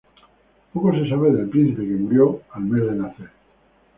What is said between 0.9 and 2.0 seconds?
se sabe del Príncipe, que